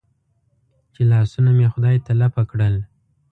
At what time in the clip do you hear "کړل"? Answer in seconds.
2.51-2.75